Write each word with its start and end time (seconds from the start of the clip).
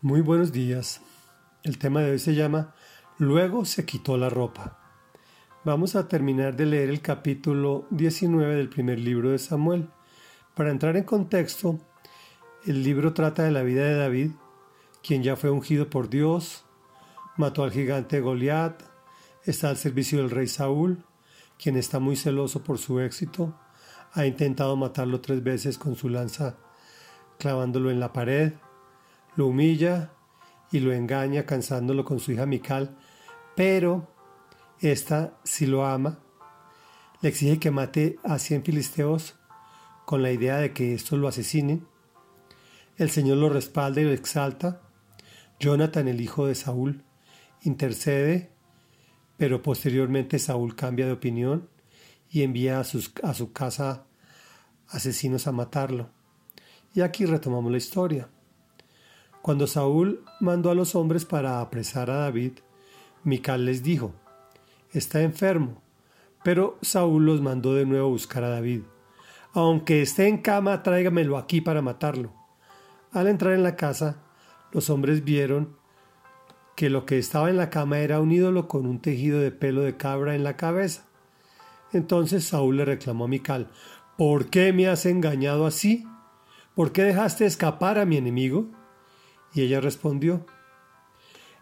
Muy 0.00 0.20
buenos 0.20 0.52
días. 0.52 1.00
El 1.64 1.76
tema 1.76 2.02
de 2.02 2.12
hoy 2.12 2.20
se 2.20 2.36
llama 2.36 2.72
Luego 3.18 3.64
se 3.64 3.84
quitó 3.84 4.16
la 4.16 4.30
ropa. 4.30 4.78
Vamos 5.64 5.96
a 5.96 6.06
terminar 6.06 6.54
de 6.54 6.66
leer 6.66 6.88
el 6.88 7.02
capítulo 7.02 7.84
19 7.90 8.54
del 8.54 8.68
primer 8.68 9.00
libro 9.00 9.30
de 9.30 9.40
Samuel. 9.40 9.88
Para 10.54 10.70
entrar 10.70 10.96
en 10.96 11.02
contexto, 11.02 11.80
el 12.64 12.84
libro 12.84 13.12
trata 13.12 13.42
de 13.42 13.50
la 13.50 13.64
vida 13.64 13.82
de 13.82 13.96
David, 13.96 14.30
quien 15.02 15.24
ya 15.24 15.34
fue 15.34 15.50
ungido 15.50 15.90
por 15.90 16.08
Dios, 16.08 16.64
mató 17.36 17.64
al 17.64 17.72
gigante 17.72 18.20
Goliat, 18.20 18.80
está 19.46 19.68
al 19.68 19.78
servicio 19.78 20.18
del 20.18 20.30
rey 20.30 20.46
Saúl, 20.46 21.04
quien 21.60 21.76
está 21.76 21.98
muy 21.98 22.14
celoso 22.14 22.62
por 22.62 22.78
su 22.78 23.00
éxito, 23.00 23.52
ha 24.12 24.26
intentado 24.26 24.76
matarlo 24.76 25.20
tres 25.20 25.42
veces 25.42 25.76
con 25.76 25.96
su 25.96 26.08
lanza 26.08 26.56
clavándolo 27.36 27.90
en 27.90 27.98
la 27.98 28.12
pared, 28.12 28.52
lo 29.38 29.46
humilla 29.46 30.10
y 30.72 30.80
lo 30.80 30.92
engaña 30.92 31.46
cansándolo 31.46 32.04
con 32.04 32.18
su 32.18 32.32
hija 32.32 32.44
Mical, 32.44 32.96
pero 33.54 34.12
esta, 34.80 35.38
si 35.44 35.64
lo 35.64 35.86
ama, 35.86 36.18
le 37.22 37.28
exige 37.28 37.60
que 37.60 37.70
mate 37.70 38.18
a 38.24 38.40
cien 38.40 38.64
filisteos 38.64 39.36
con 40.06 40.22
la 40.22 40.32
idea 40.32 40.56
de 40.56 40.72
que 40.72 40.92
estos 40.92 41.20
lo 41.20 41.28
asesinen. 41.28 41.86
El 42.96 43.10
Señor 43.10 43.36
lo 43.36 43.48
respalda 43.48 44.00
y 44.00 44.04
lo 44.06 44.10
exalta. 44.10 44.82
Jonathan, 45.60 46.08
el 46.08 46.20
hijo 46.20 46.46
de 46.46 46.56
Saúl, 46.56 47.04
intercede, 47.62 48.50
pero 49.36 49.62
posteriormente 49.62 50.40
Saúl 50.40 50.74
cambia 50.74 51.06
de 51.06 51.12
opinión 51.12 51.68
y 52.28 52.42
envía 52.42 52.78
a, 52.78 52.80
a 52.80 53.34
su 53.34 53.52
casa 53.52 54.04
asesinos 54.88 55.46
a 55.46 55.52
matarlo. 55.52 56.10
Y 56.92 57.02
aquí 57.02 57.24
retomamos 57.24 57.70
la 57.70 57.78
historia. 57.78 58.28
Cuando 59.42 59.66
Saúl 59.66 60.24
mandó 60.40 60.70
a 60.70 60.74
los 60.74 60.94
hombres 60.94 61.24
para 61.24 61.60
apresar 61.60 62.10
a 62.10 62.16
David, 62.16 62.58
Mical 63.24 63.64
les 63.64 63.82
dijo, 63.82 64.12
está 64.92 65.22
enfermo, 65.22 65.82
pero 66.42 66.78
Saúl 66.82 67.26
los 67.26 67.40
mandó 67.40 67.74
de 67.74 67.86
nuevo 67.86 68.06
a 68.06 68.10
buscar 68.10 68.44
a 68.44 68.50
David. 68.50 68.82
Aunque 69.52 70.02
esté 70.02 70.28
en 70.28 70.38
cama, 70.38 70.82
tráigamelo 70.82 71.38
aquí 71.38 71.60
para 71.60 71.82
matarlo. 71.82 72.32
Al 73.12 73.26
entrar 73.26 73.54
en 73.54 73.62
la 73.62 73.76
casa, 73.76 74.22
los 74.72 74.90
hombres 74.90 75.24
vieron 75.24 75.76
que 76.76 76.90
lo 76.90 77.06
que 77.06 77.18
estaba 77.18 77.50
en 77.50 77.56
la 77.56 77.70
cama 77.70 77.98
era 77.98 78.20
un 78.20 78.30
ídolo 78.30 78.68
con 78.68 78.86
un 78.86 79.00
tejido 79.00 79.40
de 79.40 79.50
pelo 79.50 79.80
de 79.80 79.96
cabra 79.96 80.34
en 80.34 80.44
la 80.44 80.56
cabeza. 80.56 81.06
Entonces 81.92 82.44
Saúl 82.44 82.76
le 82.76 82.84
reclamó 82.84 83.24
a 83.24 83.28
Mical, 83.28 83.70
¿Por 84.16 84.50
qué 84.50 84.72
me 84.72 84.88
has 84.88 85.06
engañado 85.06 85.66
así? 85.66 86.06
¿Por 86.74 86.92
qué 86.92 87.02
dejaste 87.02 87.46
escapar 87.46 87.98
a 87.98 88.04
mi 88.04 88.16
enemigo? 88.16 88.68
Y 89.54 89.62
ella 89.62 89.80
respondió, 89.80 90.46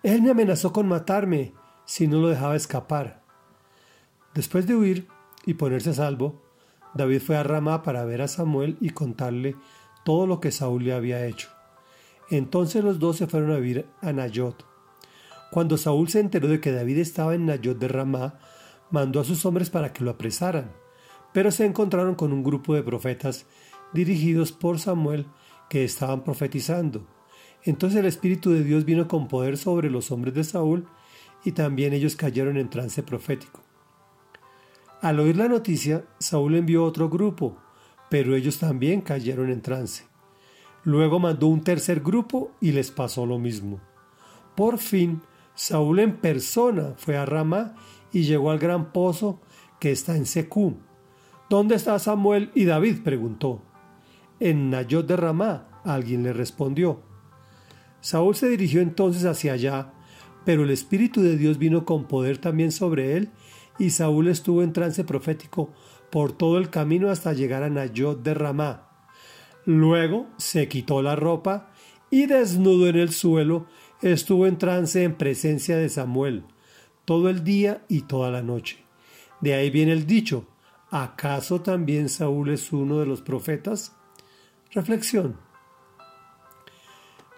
Él 0.02 0.22
me 0.22 0.30
amenazó 0.30 0.72
con 0.72 0.88
matarme 0.88 1.54
si 1.84 2.08
no 2.08 2.20
lo 2.20 2.28
dejaba 2.28 2.56
escapar. 2.56 3.22
Después 4.34 4.66
de 4.66 4.76
huir 4.76 5.08
y 5.46 5.54
ponerse 5.54 5.90
a 5.90 5.94
salvo, 5.94 6.42
David 6.94 7.20
fue 7.20 7.36
a 7.36 7.42
Ramá 7.42 7.82
para 7.82 8.04
ver 8.04 8.22
a 8.22 8.28
Samuel 8.28 8.76
y 8.80 8.90
contarle 8.90 9.56
todo 10.04 10.26
lo 10.26 10.40
que 10.40 10.50
Saúl 10.50 10.84
le 10.84 10.94
había 10.94 11.26
hecho. 11.26 11.48
Entonces 12.30 12.82
los 12.82 12.98
dos 12.98 13.16
se 13.16 13.26
fueron 13.26 13.52
a 13.52 13.56
vivir 13.56 13.86
a 14.02 14.12
Nayot. 14.12 14.64
Cuando 15.50 15.76
Saúl 15.76 16.08
se 16.08 16.20
enteró 16.20 16.48
de 16.48 16.60
que 16.60 16.72
David 16.72 16.98
estaba 16.98 17.34
en 17.34 17.46
Nayot 17.46 17.78
de 17.78 17.88
Ramá, 17.88 18.38
mandó 18.90 19.20
a 19.20 19.24
sus 19.24 19.44
hombres 19.46 19.70
para 19.70 19.92
que 19.92 20.04
lo 20.04 20.10
apresaran, 20.10 20.72
pero 21.32 21.50
se 21.50 21.64
encontraron 21.64 22.14
con 22.14 22.32
un 22.32 22.42
grupo 22.42 22.74
de 22.74 22.82
profetas 22.82 23.46
dirigidos 23.92 24.52
por 24.52 24.78
Samuel 24.78 25.26
que 25.68 25.84
estaban 25.84 26.24
profetizando. 26.24 27.06
Entonces 27.66 27.98
el 27.98 28.06
Espíritu 28.06 28.52
de 28.52 28.62
Dios 28.62 28.84
vino 28.84 29.08
con 29.08 29.26
poder 29.26 29.58
sobre 29.58 29.90
los 29.90 30.12
hombres 30.12 30.34
de 30.34 30.44
Saúl 30.44 30.86
y 31.44 31.50
también 31.50 31.92
ellos 31.92 32.14
cayeron 32.14 32.56
en 32.56 32.70
trance 32.70 33.02
profético. 33.02 33.60
Al 35.02 35.18
oír 35.18 35.36
la 35.36 35.48
noticia, 35.48 36.04
Saúl 36.20 36.54
envió 36.54 36.84
otro 36.84 37.10
grupo, 37.10 37.56
pero 38.08 38.36
ellos 38.36 38.58
también 38.58 39.00
cayeron 39.00 39.50
en 39.50 39.62
trance. 39.62 40.04
Luego 40.84 41.18
mandó 41.18 41.48
un 41.48 41.62
tercer 41.62 42.00
grupo 42.00 42.52
y 42.60 42.70
les 42.70 42.92
pasó 42.92 43.26
lo 43.26 43.38
mismo. 43.40 43.80
Por 44.54 44.78
fin, 44.78 45.20
Saúl 45.56 45.98
en 45.98 46.18
persona 46.18 46.94
fue 46.96 47.16
a 47.16 47.26
Ramá 47.26 47.74
y 48.12 48.22
llegó 48.22 48.52
al 48.52 48.60
gran 48.60 48.92
pozo 48.92 49.40
que 49.80 49.90
está 49.90 50.16
en 50.16 50.26
Secú. 50.26 50.76
¿Dónde 51.50 51.74
está 51.74 51.98
Samuel 51.98 52.52
y 52.54 52.64
David? 52.64 53.02
preguntó. 53.02 53.60
En 54.38 54.70
Nayot 54.70 55.06
de 55.06 55.16
Ramá, 55.16 55.80
alguien 55.84 56.22
le 56.22 56.32
respondió. 56.32 57.15
Saúl 58.00 58.34
se 58.36 58.48
dirigió 58.48 58.80
entonces 58.80 59.24
hacia 59.24 59.54
allá, 59.54 59.92
pero 60.44 60.64
el 60.64 60.70
Espíritu 60.70 61.22
de 61.22 61.36
Dios 61.36 61.58
vino 61.58 61.84
con 61.84 62.06
poder 62.06 62.38
también 62.38 62.72
sobre 62.72 63.16
él, 63.16 63.30
y 63.78 63.90
Saúl 63.90 64.28
estuvo 64.28 64.62
en 64.62 64.72
trance 64.72 65.04
profético 65.04 65.70
por 66.10 66.32
todo 66.32 66.58
el 66.58 66.70
camino 66.70 67.10
hasta 67.10 67.32
llegar 67.32 67.62
a 67.62 67.70
Nayot 67.70 68.22
de 68.22 68.34
Ramá. 68.34 68.88
Luego 69.64 70.28
se 70.36 70.68
quitó 70.68 71.02
la 71.02 71.16
ropa 71.16 71.70
y 72.10 72.26
desnudo 72.26 72.88
en 72.88 72.96
el 72.96 73.12
suelo 73.12 73.66
estuvo 74.00 74.46
en 74.46 74.58
trance 74.58 75.02
en 75.02 75.14
presencia 75.16 75.76
de 75.76 75.88
Samuel 75.88 76.44
todo 77.04 77.30
el 77.30 77.44
día 77.44 77.84
y 77.88 78.02
toda 78.02 78.30
la 78.30 78.42
noche. 78.42 78.84
De 79.40 79.54
ahí 79.54 79.70
viene 79.70 79.92
el 79.92 80.06
dicho, 80.06 80.46
¿acaso 80.90 81.62
también 81.62 82.08
Saúl 82.08 82.50
es 82.50 82.72
uno 82.72 82.98
de 82.98 83.06
los 83.06 83.22
profetas? 83.22 83.94
Reflexión. 84.72 85.38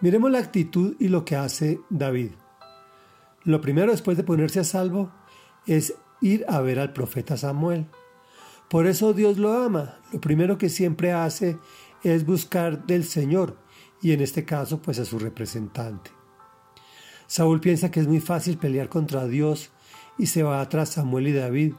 Miremos 0.00 0.30
la 0.30 0.38
actitud 0.38 0.94
y 1.00 1.08
lo 1.08 1.24
que 1.24 1.34
hace 1.34 1.80
David. 1.90 2.30
Lo 3.44 3.60
primero 3.60 3.90
después 3.90 4.16
de 4.16 4.22
ponerse 4.22 4.60
a 4.60 4.64
salvo 4.64 5.10
es 5.66 5.94
ir 6.20 6.44
a 6.48 6.60
ver 6.60 6.78
al 6.78 6.92
profeta 6.92 7.36
Samuel. 7.36 7.86
Por 8.68 8.86
eso 8.86 9.12
Dios 9.12 9.38
lo 9.38 9.52
ama. 9.52 9.98
Lo 10.12 10.20
primero 10.20 10.56
que 10.56 10.68
siempre 10.68 11.12
hace 11.12 11.58
es 12.04 12.24
buscar 12.24 12.86
del 12.86 13.04
Señor 13.04 13.58
y 14.00 14.12
en 14.12 14.20
este 14.20 14.44
caso 14.44 14.80
pues 14.80 14.98
a 14.98 15.04
su 15.04 15.18
representante. 15.18 16.10
Saúl 17.26 17.60
piensa 17.60 17.90
que 17.90 18.00
es 18.00 18.06
muy 18.06 18.20
fácil 18.20 18.56
pelear 18.56 18.88
contra 18.88 19.26
Dios 19.26 19.70
y 20.16 20.26
se 20.26 20.42
va 20.42 20.60
atrás 20.60 20.90
Samuel 20.90 21.28
y 21.28 21.32
David, 21.32 21.74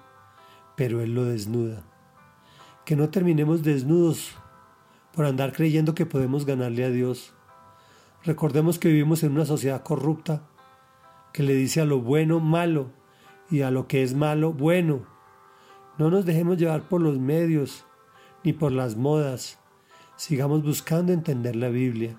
pero 0.75 1.01
él 1.01 1.16
lo 1.16 1.25
desnuda. 1.25 1.84
Que 2.86 2.96
no 2.96 3.09
terminemos 3.09 3.63
desnudos 3.63 4.36
por 5.13 5.25
andar 5.25 5.53
creyendo 5.53 5.96
que 5.96 6.06
podemos 6.06 6.46
ganarle 6.46 6.84
a 6.84 6.90
Dios. 6.90 7.34
Recordemos 8.24 8.80
que 8.80 8.90
vivimos 8.90 9.24
en 9.24 9.31
una 9.31 9.46
sociedad 9.46 9.84
corrupta 9.84 10.44
que 11.34 11.44
le 11.44 11.53
dice 11.53 11.81
a 11.81 11.85
lo 11.85 12.02
bueno 12.02 12.40
malo 12.40 12.91
y 13.50 13.62
a 13.62 13.72
lo 13.72 13.88
que 13.88 14.03
es 14.03 14.13
malo 14.13 14.52
bueno. 14.52 15.06
No 15.97 16.09
nos 16.09 16.25
dejemos 16.25 16.57
llevar 16.57 16.88
por 16.90 17.02
los 17.02 17.18
medios 17.18 17.85
ni 18.44 18.53
por 18.53 18.72
las 18.72 18.96
modas. 18.96 19.59
Sigamos 20.16 20.63
buscando 20.63 21.13
entender 21.13 21.56
la 21.56 21.69
Biblia, 21.69 22.18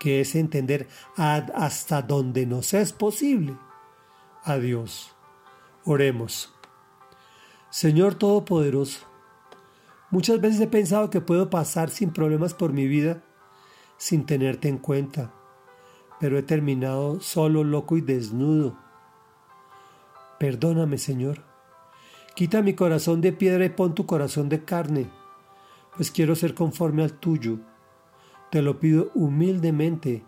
que 0.00 0.20
es 0.20 0.34
entender 0.34 0.88
hasta 1.16 2.02
donde 2.02 2.46
nos 2.46 2.72
es 2.72 2.92
posible 2.92 3.56
a 4.44 4.56
Dios. 4.56 5.14
Oremos. 5.84 6.54
Señor 7.70 8.14
Todopoderoso, 8.14 9.08
Muchas 10.10 10.40
veces 10.40 10.60
he 10.62 10.66
pensado 10.66 11.10
que 11.10 11.20
puedo 11.20 11.50
pasar 11.50 11.90
sin 11.90 12.12
problemas 12.12 12.54
por 12.54 12.72
mi 12.72 12.86
vida 12.86 13.22
sin 13.98 14.24
tenerte 14.24 14.68
en 14.68 14.78
cuenta, 14.78 15.34
pero 16.18 16.38
he 16.38 16.42
terminado 16.42 17.20
solo, 17.20 17.64
loco 17.64 17.96
y 17.96 18.00
desnudo. 18.00 18.78
Perdóname, 20.38 20.96
Señor. 20.98 21.44
Quita 22.34 22.62
mi 22.62 22.74
corazón 22.74 23.20
de 23.20 23.32
piedra 23.32 23.64
y 23.64 23.70
pon 23.70 23.94
tu 23.94 24.06
corazón 24.06 24.48
de 24.48 24.64
carne, 24.64 25.10
pues 25.96 26.10
quiero 26.10 26.36
ser 26.36 26.54
conforme 26.54 27.02
al 27.02 27.12
tuyo. 27.14 27.58
Te 28.50 28.62
lo 28.62 28.78
pido 28.78 29.10
humildemente, 29.14 30.24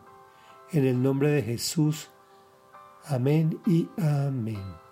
en 0.73 0.87
el 0.87 1.03
nombre 1.03 1.31
de 1.31 1.43
Jesús. 1.43 2.11
Amén 3.07 3.61
y 3.67 3.89
amén. 3.97 4.90